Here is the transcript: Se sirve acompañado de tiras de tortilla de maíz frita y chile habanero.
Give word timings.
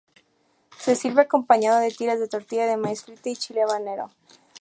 Se 0.79 0.95
sirve 0.95 1.21
acompañado 1.21 1.79
de 1.79 1.91
tiras 1.91 2.19
de 2.19 2.27
tortilla 2.27 2.65
de 2.65 2.75
maíz 2.75 3.03
frita 3.03 3.29
y 3.29 3.35
chile 3.35 3.61
habanero. 3.61 4.09